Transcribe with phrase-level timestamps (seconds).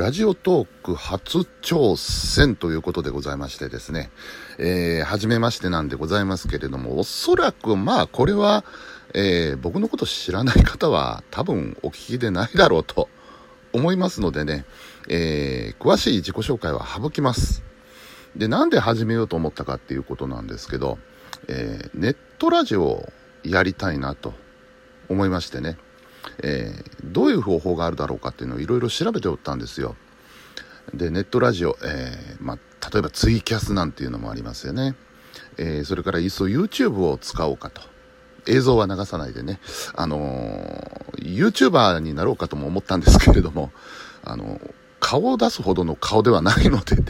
[0.00, 4.10] ラジオトーク初挑戦ということでございましてですね、
[4.56, 8.64] えー、初めましてなんでございますけれども、おそらくまあこれは、
[9.12, 13.10] えー、僕のこと知らない方は多分お聞きでないだろうと
[13.74, 14.64] 思いますのでね、
[15.10, 17.62] えー、詳しい自己紹介は省きます。
[18.34, 20.96] で、なんで始めようと思ったかっていうことなんですけど、
[21.46, 23.12] えー、ネットラジオを
[23.44, 24.32] やりたいなと
[25.10, 25.76] 思いましてね、
[26.42, 29.96] えー、どういう方法があるだろうかっていうのをいろいろ調べておったんですよ。
[30.94, 34.94] で、ネットラジオ、えー、まあ、例えばツイキャスなんていうのもありますよね。
[35.58, 37.82] えー、それからいっそ YouTube を使おうかと。
[38.46, 39.60] 映像は流さないでね、
[39.94, 43.70] あのー、YouTuber になろうかとも思ったんですけれども、
[44.24, 47.04] あのー、顔を出すほどの顔ではないのでね、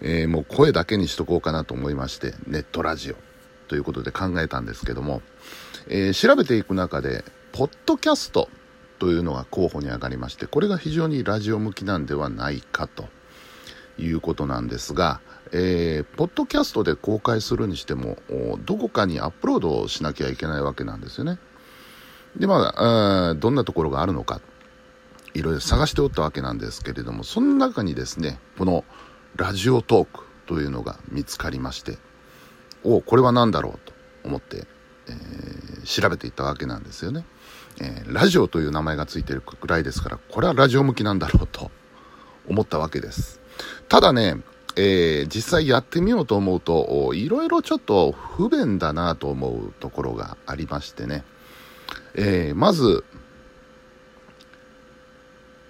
[0.00, 3.16] えー、もう声だけにしとこうかなと思いまして、ネットラジオ
[3.68, 5.22] ということで考えたんですけども、
[5.88, 8.48] えー、調べていく中で、ポッドキャスト
[8.98, 13.06] というのが候補に上がりまして、これが非常にラジオ向きなんではないかと
[13.96, 15.20] いうことなんですが、
[15.52, 18.18] えー、ポッドキャストで公開するにしても、
[18.64, 21.38] どこかにアップロードしなきゃいけないわけなんですよね。
[22.36, 24.40] で、まあ、どんなところがあるのか、
[25.32, 28.84] いろいろ探しておったわけなんですけれども、その中にですね、この
[29.36, 31.98] ラジオトークというのが見つかりまして、
[32.82, 33.92] おこれは何だろうと
[34.24, 34.66] 思って、
[35.06, 37.24] えー、調べていったわけなんですよね。
[37.80, 41.70] えー、ラジオという名前がついてるくらいですから、これはラジオ向きなんだろうと
[42.48, 43.40] 思ったわけです。
[43.88, 44.36] ただね、
[44.76, 51.24] えー、実際やってみようと思うと、いろいろちょっと不便だなと思うところがありましてね。
[52.14, 53.04] えー、まず、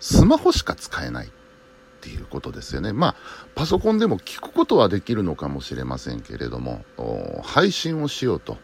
[0.00, 1.30] スマホしか使えないっ
[2.00, 2.92] ていうことですよね。
[2.92, 3.16] まあ、
[3.54, 6.84] パソコンでも聞くことはできるのかもしれませんけれども、
[7.44, 8.58] 配信をしようと。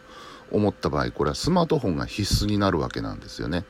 [0.51, 3.65] 思った場合これはスマートフォンが必須になるわけなんですよね。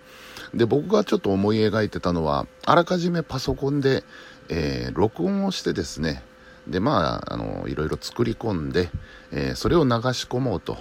[0.53, 4.03] で僕がちょっと思い描いてたのはあらかじめパソコンで、
[4.49, 6.23] えー、録音をしてですね。
[6.67, 8.89] でまああのいろいろ作り込んで、
[9.31, 10.77] えー、それを流し込もうと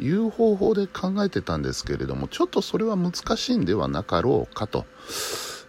[0.00, 4.86] いう方法で考えてたんですけれどもちょっとそれは難しいんではなかろうかと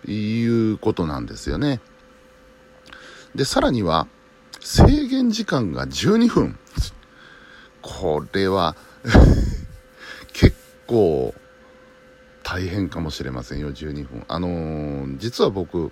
[0.07, 1.81] いうことなんですよね。
[3.35, 4.07] でさらには
[4.59, 6.59] 制限時間が12分。
[7.81, 8.75] これは
[10.89, 11.35] 構
[12.41, 14.25] 大変かもしれませんよ、12分。
[14.27, 15.91] あのー、実は僕、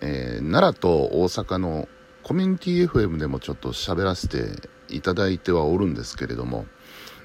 [0.00, 1.86] えー、奈良と大阪の
[2.22, 6.64] コミュニティ FM でもちょっと喋らせていただいてはおるんですけれども、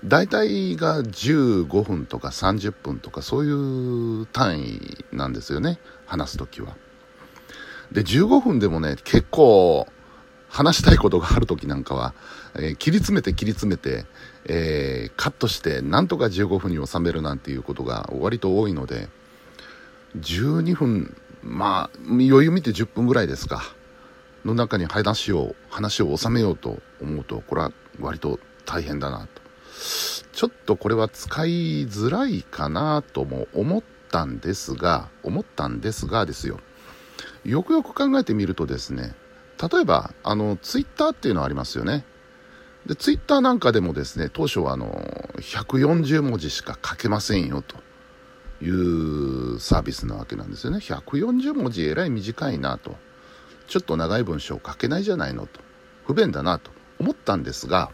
[0.03, 6.75] 大体が15分とか30分とかそういう単位なんですよね、話すときは。
[7.93, 9.87] で、15分でもね、結構
[10.49, 12.13] 話したいことがある時なんかは、
[12.55, 14.05] えー、切り詰めて切り詰めて、
[14.47, 19.09] えー、カットしてなんとか15分に収めるなんていうことが割と多いので
[20.17, 23.61] 12分まあ余裕見て10分ぐらいですか。
[24.45, 29.41] の中に話を話を収めようと思うとこれは割と大変だなと。
[30.31, 31.49] ちょっとこれは使い
[31.87, 36.59] づらいかなとも思ったんですが思ったんですがですよ。
[37.43, 39.13] よくよく考えてみるとですね
[39.57, 42.05] 例えば、あの、ツイッターっていうのありますよね。
[42.87, 44.87] で、ツイッターなんかでもですね、当初はあの、
[45.39, 47.75] 140文字しか書けませんよと
[48.63, 50.77] いうサービスなわけなんですよね。
[50.77, 52.95] 140文字えらい短いなと。
[53.67, 55.59] ちょっと長い文章書けないじゃないのと。
[56.05, 57.91] 不便だなと思ったんですが、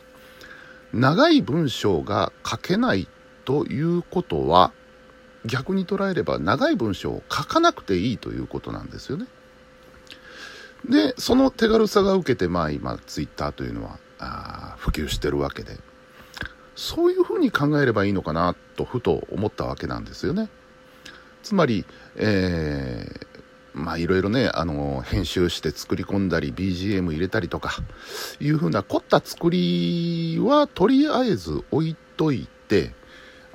[0.94, 3.08] 長い文章が書けない
[3.46, 4.74] ということは、
[5.44, 9.26] 逆に捉えれば長い文章を書かなくていいということなんですよね。
[10.88, 15.78] で、その手軽さが受けて、まあ今、ツイッターというのはあ普及してるわけで、
[16.76, 20.50] そういうふうに考えればいいのかなと、ふと思ったわけなんですよね。
[21.44, 21.86] つまり、
[22.16, 23.28] えー、
[23.74, 27.72] まあいろいろね、あの、編集して作り込んだり、BGM 入れたりとか、
[28.40, 32.94] いうふうな凝った作りは、とりあえず置いといて、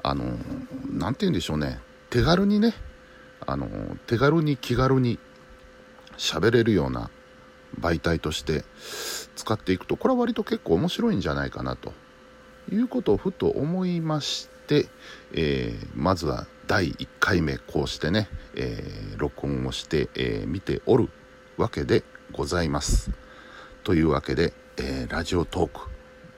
[0.03, 0.25] あの、
[0.91, 1.81] なんて言うんでしょうね、
[2.11, 2.75] 手軽にね、
[3.47, 3.69] あの、
[4.07, 5.19] 手軽に気軽に
[6.19, 7.11] 喋れるような
[7.81, 8.65] 媒体として
[9.39, 11.93] 使っていくとこれは割と結構面白いんじゃないかなと
[12.71, 14.89] いうことをふと思いまして、
[15.33, 21.09] えー、まずは第1回目こうしてね、えー、録音をして、えー、見ておる
[21.57, 22.03] わけで
[22.33, 23.11] ございます。
[23.85, 25.89] というわけで、えー、ラジオトーク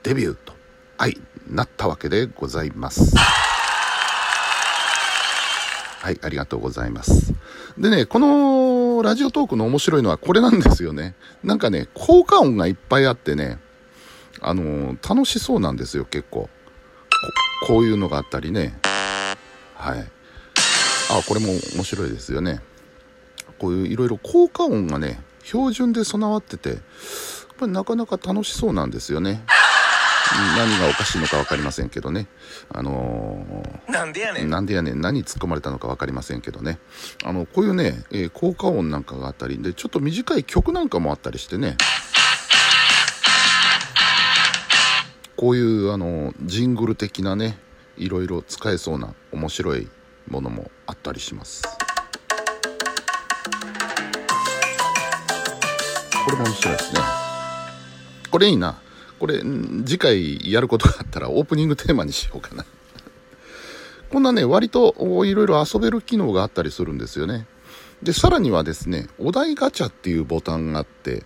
[0.05, 0.53] デビューと
[0.99, 1.17] 相
[1.49, 3.17] なったわけでございます。
[6.03, 7.35] はい、ありがとうございます。
[7.77, 8.70] でね、この
[9.03, 11.15] のラジオトークの面白いのはこれなんですよね。
[11.43, 13.59] なんかね、効果音がいっぱいあってね、
[14.41, 16.49] あのー、楽しそうなんですよ、結構こ。
[17.67, 18.79] こういうのがあったりね。
[19.75, 20.01] はい。
[20.01, 22.61] あ、これも面白いですよね。
[23.59, 26.77] こういういろいろ効果音がね、標準で備わってて、
[27.59, 29.43] これなかなか楽しそうなんですよね。
[30.57, 32.27] 何がおかしいのか分かりませんけどね。
[32.69, 34.51] あのー、なんでやねん。
[34.51, 35.01] なんでやねん。
[35.01, 36.79] 何突っ込まれたのか分かりませんけどね。
[37.25, 41.77] あの、こういうね、えー、効果音なんかがあったり、で、ちょっと短い曲なんかもあったりしてね。
[45.41, 47.59] こういうあのジングル的なね
[47.97, 49.89] いろいろ使えそうな面白い
[50.29, 51.63] ものもあったりします
[56.23, 57.01] これも面白いですね
[58.31, 58.83] これいいな
[59.21, 59.41] これ
[59.85, 62.65] 次回やることがあったらオープニングテーマにしようかな
[64.11, 64.95] こんなね割と
[65.27, 67.47] いろいろ遊べる機能があったりするんですよね
[68.03, 71.23] でさらにはですねお題ガチャっていうボタンがあって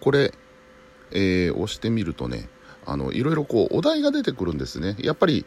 [0.00, 0.32] これ、
[1.10, 2.48] えー、押してみるとね
[2.84, 4.96] あのいろいろこうお題が出てくるんですね。
[4.98, 5.44] やっぱり、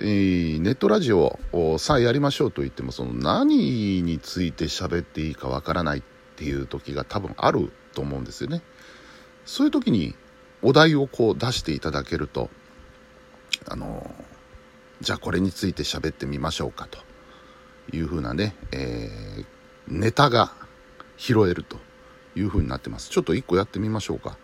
[0.00, 6.02] えー、ネットラジオをさあやりましょうと言ってもその何について喋っていいかわからないっ
[6.36, 8.60] ていう時が多分あると思うんですよね。
[9.46, 10.14] そういう時に
[10.64, 12.50] お題をこう出していただけると
[13.68, 14.10] あの
[15.00, 16.98] じゃあこれについて喋ってみましょうかと
[17.94, 19.44] いうふうなね、えー、
[19.86, 20.52] ネタが
[21.18, 21.76] 拾えると
[22.34, 23.10] いうふうになってます。
[23.10, 24.38] ちょっと1個やってみましょうか。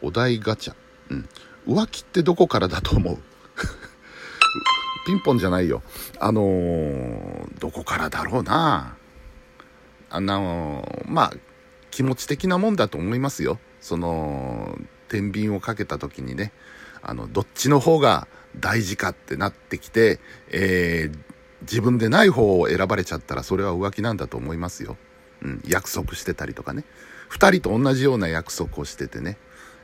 [0.00, 0.74] お題ガチャ。
[1.10, 1.28] うん。
[1.66, 3.18] 浮気ってどこからだと思う？
[5.06, 5.82] ピンポンじゃないよ。
[6.18, 8.96] あのー、どこからだろうな。
[10.10, 11.32] あのー、まあ、
[11.90, 13.58] 気持ち的なもんだと思いますよ。
[13.80, 16.52] その、天秤をかけた時にね、
[17.02, 20.20] あの、どっちの方が大事かってなってきて、
[20.50, 21.18] えー、
[21.62, 24.96] 自分でない方を選ばれちゃったらそれは浮気なんだと思いますよ。
[25.42, 26.84] うん、約束してたりとかね。
[27.28, 29.38] 二人と同じような約束をしててね、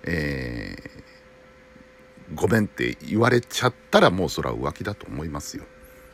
[0.05, 5.65] えー、ごめんって言われちゃったらもうそれは浮気だと思いますよ。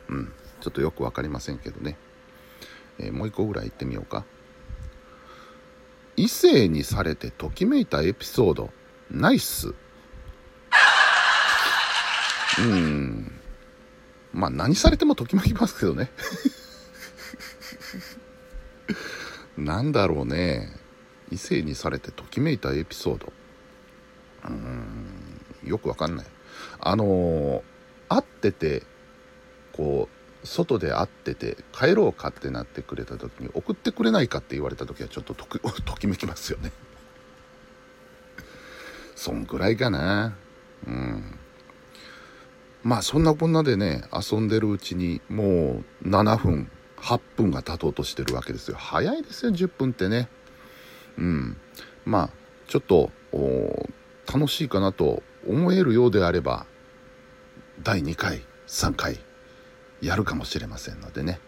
[0.09, 0.33] うん。
[0.59, 1.97] ちょっとよく分かりませんけどね。
[2.99, 4.25] えー、もう一個ぐらい言ってみようか。
[6.17, 8.69] 異性にされてときめいたエピソード、
[9.11, 9.73] ナイス。
[12.59, 13.31] うん。
[14.33, 16.11] まあ何されてもときめきますけどね。
[19.57, 20.69] なんだろうね。
[21.31, 23.31] 異性にされてときめいたエピソード。
[24.45, 25.05] うん。
[25.63, 26.25] よくわかんない。
[26.79, 27.61] あのー、
[28.09, 28.83] 会ってて、
[29.71, 30.09] こ
[30.43, 35.45] う、外で会ってて、帰ろうかってなってくれた時に、送ってくれないかって言われた時はちょっとと
[35.99, 36.71] きめきますよね。
[39.21, 40.35] そんぐらいかな。
[40.87, 41.37] うん。
[42.81, 48.77] まあそんなこんなでね、遊んでるうちにもう7分、8分が経とうとしてるわけですよ。
[48.79, 50.27] 早いですよ、10分ってね。
[51.19, 51.57] うん。
[52.03, 52.29] まあ、
[52.67, 53.11] ちょっと、
[54.25, 56.65] 楽しいかなと思えるようであれば
[57.83, 59.19] 第2回3回
[60.01, 61.39] やるかもしれませんのでね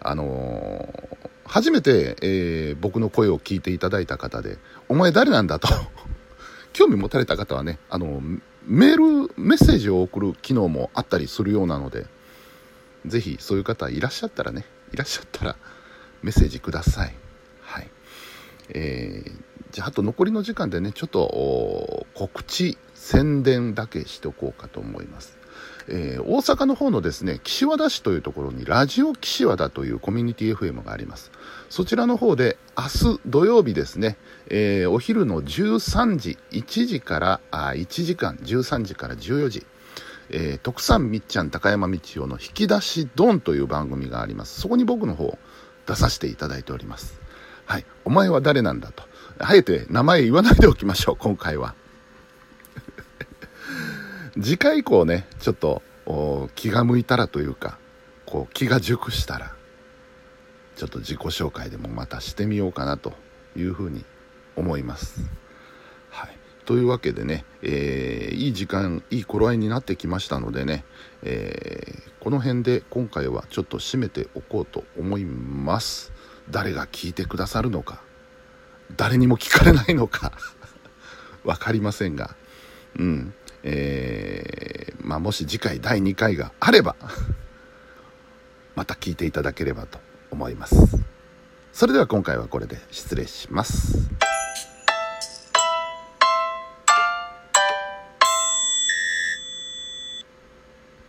[0.00, 5.68] あのー、初めて、えー、僕の声を聞いていただいた方で「お前誰なんだ?」と
[6.72, 8.22] 興味持たれた方はねあの
[8.64, 12.06] メールメッセージを送る機能もあったりするようなので
[13.06, 15.56] ぜひそういう方いらっしゃったらねいらっしゃったら
[16.22, 17.14] メッセージください
[17.62, 17.90] はい
[18.72, 19.32] えー、
[19.72, 25.39] じゃああと残りの時間でねちょっと告知宣伝だけしておこうかと思います。
[25.88, 31.30] えー、大阪の方のですね、岸和田市というところにラジオ岸和田というコミュニティ FM があります。
[31.68, 34.16] そちらの方で明日土曜日ですね、
[34.48, 39.66] えー、お昼の13時、1時からあ1時間、13時から14時、
[40.30, 44.60] えー、徳さんみっちゃん高山道夫の引き出しドンという番組があります。
[44.60, 45.38] そこに僕の方
[45.86, 47.20] 出させていただいております。
[47.66, 47.86] はい。
[48.04, 49.04] お前は誰なんだと。
[49.38, 51.74] あえて名前言わないでおきましょう、今回は。
[54.42, 55.82] 次回以降ね、ちょっと
[56.54, 57.78] 気が向いたらというか、
[58.24, 59.54] こう気が熟したら、
[60.76, 63.12] ちょっと自己紹介でもまたしてみようかなと
[63.54, 64.02] いうふうに
[64.56, 65.28] 思います。
[66.08, 66.30] はい。
[66.64, 70.84] というわけでね、えー、いい時間、いい頃合いになってきましたのでね、
[71.22, 76.12] えー、この辺で今回はちょっと締めておこうと思います。
[76.48, 78.00] 誰が聞いてくださるのか、
[78.96, 80.32] 誰にも聞かれないのか
[81.44, 82.34] 分かりませんが、
[82.98, 83.34] うん。
[83.62, 86.96] えー、まあ、もし次回第2回があれば
[88.74, 90.00] また聞いていただければと
[90.30, 90.76] 思います。
[91.72, 94.29] それでは今回はこれで失礼します。